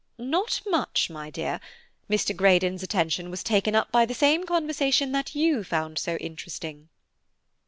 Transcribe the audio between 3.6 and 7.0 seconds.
up by the same conversation that you found so interesting."